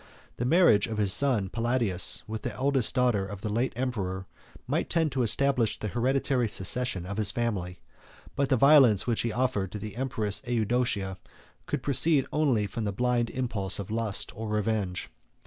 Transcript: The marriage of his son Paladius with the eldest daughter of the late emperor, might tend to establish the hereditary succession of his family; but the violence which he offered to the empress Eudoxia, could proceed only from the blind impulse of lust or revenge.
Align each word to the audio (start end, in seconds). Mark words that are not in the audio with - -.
The 0.37 0.45
marriage 0.45 0.87
of 0.87 0.97
his 0.97 1.13
son 1.13 1.49
Paladius 1.49 2.23
with 2.27 2.41
the 2.41 2.51
eldest 2.55 2.95
daughter 2.95 3.23
of 3.23 3.41
the 3.41 3.49
late 3.51 3.71
emperor, 3.75 4.25
might 4.65 4.89
tend 4.89 5.11
to 5.11 5.21
establish 5.21 5.77
the 5.77 5.89
hereditary 5.89 6.47
succession 6.47 7.05
of 7.05 7.17
his 7.17 7.29
family; 7.29 7.81
but 8.35 8.49
the 8.49 8.57
violence 8.57 9.05
which 9.05 9.21
he 9.21 9.31
offered 9.31 9.71
to 9.73 9.77
the 9.77 9.95
empress 9.95 10.41
Eudoxia, 10.47 11.19
could 11.67 11.83
proceed 11.83 12.25
only 12.33 12.65
from 12.65 12.85
the 12.85 12.91
blind 12.91 13.29
impulse 13.29 13.77
of 13.77 13.91
lust 13.91 14.31
or 14.35 14.47
revenge. 14.47 15.11